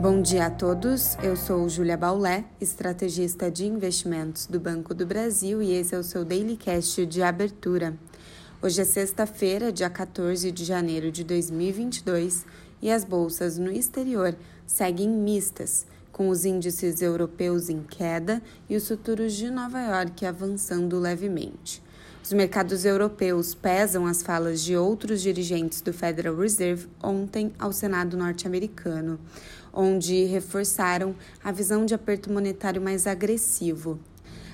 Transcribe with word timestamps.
Bom 0.00 0.22
dia 0.22 0.46
a 0.46 0.50
todos, 0.50 1.14
eu 1.22 1.36
sou 1.36 1.68
Júlia 1.68 1.94
Baulé, 1.94 2.46
estrategista 2.58 3.50
de 3.50 3.66
investimentos 3.66 4.46
do 4.46 4.58
Banco 4.58 4.94
do 4.94 5.04
Brasil 5.04 5.60
e 5.60 5.72
esse 5.72 5.94
é 5.94 5.98
o 5.98 6.02
seu 6.02 6.24
Daily 6.24 6.56
Cast 6.56 7.04
de 7.04 7.22
abertura. 7.22 7.94
Hoje 8.62 8.80
é 8.80 8.84
sexta-feira, 8.86 9.70
dia 9.70 9.90
14 9.90 10.50
de 10.50 10.64
janeiro 10.64 11.12
de 11.12 11.22
2022 11.22 12.46
e 12.80 12.90
as 12.90 13.04
bolsas 13.04 13.58
no 13.58 13.70
exterior 13.70 14.34
seguem 14.66 15.06
mistas, 15.06 15.86
com 16.10 16.30
os 16.30 16.46
índices 16.46 17.02
europeus 17.02 17.68
em 17.68 17.82
queda 17.82 18.40
e 18.70 18.76
os 18.76 18.88
futuros 18.88 19.34
de 19.34 19.50
Nova 19.50 19.82
York 19.82 20.24
avançando 20.24 20.98
levemente. 20.98 21.82
Os 22.22 22.32
mercados 22.32 22.84
europeus 22.84 23.54
pesam 23.54 24.06
as 24.06 24.22
falas 24.22 24.60
de 24.60 24.76
outros 24.76 25.22
dirigentes 25.22 25.80
do 25.80 25.92
Federal 25.92 26.36
Reserve 26.36 26.86
ontem 27.02 27.52
ao 27.58 27.72
Senado 27.72 28.16
norte-americano, 28.16 29.18
onde 29.72 30.24
reforçaram 30.24 31.14
a 31.42 31.50
visão 31.50 31.86
de 31.86 31.94
aperto 31.94 32.30
monetário 32.30 32.80
mais 32.80 33.06
agressivo. 33.06 33.98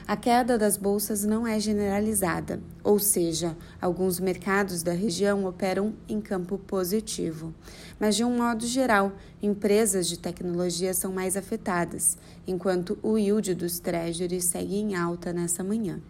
A 0.07 0.17
queda 0.17 0.57
das 0.57 0.77
bolsas 0.77 1.25
não 1.25 1.45
é 1.47 1.59
generalizada, 1.59 2.61
ou 2.87 3.01
seja, 3.01 3.57
alguns 3.83 4.21
mercados 4.21 4.81
da 4.81 4.93
região 4.93 5.45
operam 5.45 5.93
em 6.09 6.21
campo 6.21 6.57
positivo. 6.57 7.53
Mas, 7.99 8.15
de 8.15 8.23
um 8.23 8.37
modo 8.37 8.65
geral, 8.65 9.11
empresas 9.43 10.07
de 10.07 10.17
tecnologia 10.17 10.95
são 10.95 11.13
mais 11.13 11.37
afetadas, 11.37 12.17
enquanto 12.47 12.97
o 13.03 13.19
yield 13.19 13.57
dos 13.57 13.81
treasuries 13.81 14.45
segue 14.45 14.77
em 14.77 14.95
alta 14.95 15.33
nessa 15.33 15.65
manhã. 15.65 16.01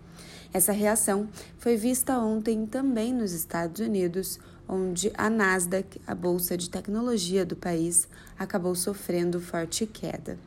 Essa 0.52 0.70
reação 0.70 1.30
foi 1.58 1.78
vista 1.78 2.18
ontem 2.18 2.66
também 2.66 3.10
nos 3.10 3.32
Estados 3.32 3.80
Unidos, 3.80 4.38
onde 4.68 5.10
a 5.16 5.30
Nasdaq, 5.30 5.98
a 6.06 6.14
bolsa 6.14 6.58
de 6.58 6.68
tecnologia 6.68 7.46
do 7.46 7.56
país, 7.56 8.06
acabou 8.38 8.74
sofrendo 8.74 9.40
forte 9.40 9.86
queda. 9.86 10.38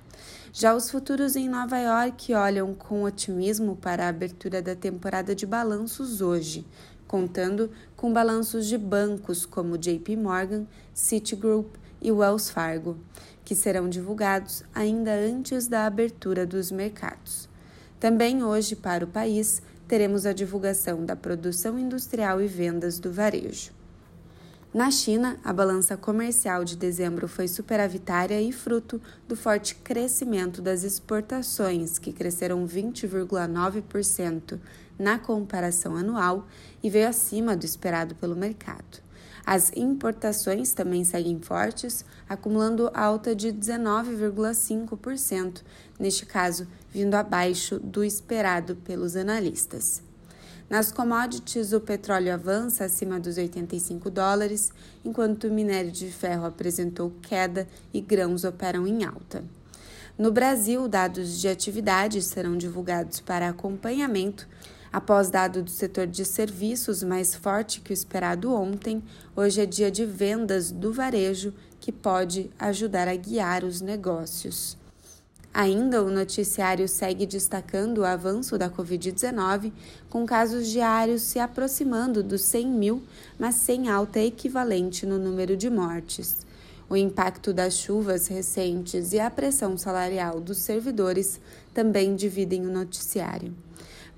Já 0.52 0.73
os 0.73 0.89
futuros 0.89 1.36
em 1.36 1.48
Nova 1.48 1.78
York 1.78 2.34
olham 2.34 2.73
com 2.73 3.04
otimismo 3.04 3.76
para 3.76 4.06
a 4.06 4.09
abertura 4.09 4.61
da 4.61 4.76
temporada 4.76 5.36
de 5.36 5.45
balanços 5.45 6.19
hoje, 6.22 6.66
contando 7.08 7.72
com 7.95 8.14
balanços 8.14 8.67
de 8.67 8.78
bancos 8.78 9.45
como 9.45 9.78
JP 9.78 10.16
Morgan, 10.16 10.66
Citigroup 10.94 11.76
e 12.02 12.11
Wells 12.11 12.52
Fargo, 12.52 12.98
que 13.44 13.56
serão 13.56 13.89
divulgados 13.89 14.64
ainda 14.73 15.11
antes 15.11 15.67
da 15.67 15.86
abertura 15.86 16.45
dos 16.45 16.72
mercados. 16.72 17.50
Também 18.00 18.44
hoje, 18.44 18.76
para 18.76 19.03
o 19.03 19.08
país, 19.08 19.61
teremos 19.88 20.26
a 20.26 20.34
divulgação 20.34 21.03
da 21.03 21.16
produção 21.16 21.80
industrial 21.80 22.42
e 22.42 22.48
vendas 22.48 23.00
do 23.00 23.11
varejo. 23.11 23.79
Na 24.72 24.92
China, 24.92 25.39
a 25.44 25.52
balança 25.52 25.98
comercial 25.98 26.64
de 26.64 26.78
dezembro 26.78 27.28
foi 27.28 27.48
superavitária 27.48 28.39
e 28.39 28.52
fruto 28.52 29.02
do 29.28 29.36
forte 29.36 29.73
crescimento 29.73 30.61
das 30.61 30.84
exportações, 30.84 31.98
que 31.98 32.14
cresceram 32.14 32.67
20,9% 32.67 34.59
na 35.00 35.17
comparação 35.17 35.95
anual 35.95 36.45
e 36.84 36.89
veio 36.89 37.08
acima 37.08 37.58
do 37.58 37.66
esperado 37.66 38.14
pelo 38.14 38.36
mercado. 38.36 39.02
As 39.44 39.72
importações 39.76 40.72
também 40.72 41.04
seguem 41.04 41.39
fortes, 41.39 42.06
acumulando 42.30 42.92
alta 42.94 43.36
de 43.36 43.52
19,5%, 43.52 45.64
neste 46.00 46.28
caso, 46.28 46.67
vindo 46.92 47.16
abaixo 47.16 47.80
do 47.80 48.04
esperado 48.04 48.76
pelos 48.76 49.16
analistas. 49.16 50.08
Nas 50.70 50.92
commodities, 50.92 51.73
o 51.73 51.80
petróleo 51.80 52.34
avança 52.34 52.86
acima 52.86 53.20
dos 53.20 53.38
85 53.38 54.09
dólares, 54.09 54.72
enquanto 55.03 55.45
o 55.45 55.52
minério 55.52 55.92
de 55.92 56.11
ferro 56.11 56.45
apresentou 56.45 57.11
queda 57.22 57.67
e 57.94 58.00
grãos 58.00 58.44
operam 58.44 58.86
em 58.86 59.03
alta. 59.03 59.44
No 60.17 60.31
Brasil, 60.31 60.88
dados 60.88 61.39
de 61.39 61.48
atividade 61.48 62.22
serão 62.22 62.58
divulgados 62.58 63.20
para 63.20 63.50
acompanhamento 63.50 64.48
Após 64.92 65.30
dado 65.30 65.61
do 65.61 65.70
setor 65.70 66.08
de 66.08 66.26
serviços 66.26 67.04
mais 67.04 67.36
forte 67.36 67.80
que 67.80 67.92
o 67.92 67.94
esperado 67.94 68.52
ontem, 68.52 69.04
hoje 69.36 69.61
é 69.61 69.65
dia 69.65 69.92
de 69.92 70.04
vendas 70.04 70.71
do 70.71 70.92
varejo 70.92 71.54
que 71.80 71.92
pode 71.92 72.49
ajudar 72.58 73.08
a 73.08 73.15
guiar 73.15 73.64
os 73.64 73.82
negócios. 73.82 74.76
Ainda 75.59 76.02
o 76.02 76.09
noticiário 76.09 76.87
segue 76.87 77.25
destacando 77.25 77.97
o 77.97 78.05
avanço 78.05 78.58
da 78.58 78.70
Covid-19, 78.70 79.73
com 80.09 80.25
casos 80.25 80.70
diários 80.70 81.21
se 81.23 81.37
aproximando 81.37 82.23
dos 82.23 82.43
100 82.43 82.67
mil, 82.67 83.03
mas 83.37 83.55
sem 83.55 83.89
alta 83.89 84.21
equivalente 84.21 85.05
no 85.05 85.20
número 85.20 85.58
de 85.58 85.70
mortes. 85.70 86.47
O 86.89 86.95
impacto 86.95 87.52
das 87.52 87.73
chuvas 87.73 88.27
recentes 88.27 89.11
e 89.11 89.20
a 89.20 89.30
pressão 89.30 89.77
salarial 89.77 90.39
dos 90.39 90.59
servidores 90.59 91.42
também 91.73 92.15
dividem 92.15 92.65
o 92.65 92.71
noticiário. 92.71 93.53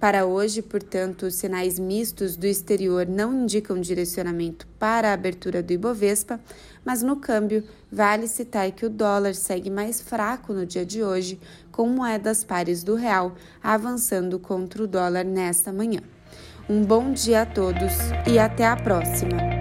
Para 0.02 0.26
hoje, 0.26 0.64
portanto, 0.64 1.28
os 1.28 1.36
sinais 1.36 1.78
mistos 1.78 2.36
do 2.36 2.48
exterior 2.48 3.06
não 3.08 3.44
indicam 3.44 3.80
direcionamento 3.80 4.68
para 4.80 5.12
a 5.12 5.14
abertura 5.14 5.62
do 5.62 5.72
Ibovespa, 5.72 6.40
mas 6.84 7.04
no 7.04 7.18
câmbio 7.18 7.64
vale 7.92 8.28
citar 8.28 8.72
que 8.72 8.84
o 8.84 8.90
dólar 8.90 9.36
segue 9.36 9.70
mais 9.70 10.02
fraco 10.02 10.54
no 10.54 10.66
dia 10.66 10.84
de 10.84 11.04
hoje, 11.04 11.40
com 11.72 11.88
moedas 11.88 12.44
pares 12.44 12.84
do 12.84 12.96
real 12.96 13.36
avançando 13.62 14.40
contra 14.40 14.84
o 14.84 14.88
dólar 14.88 15.24
nesta 15.24 15.72
manhã. 15.72 16.02
Um 16.68 16.84
bom 16.84 17.14
dia 17.14 17.44
a 17.44 17.46
todos 17.46 17.94
e 18.28 18.40
até 18.40 18.66
a 18.66 18.76
próxima! 18.76 19.61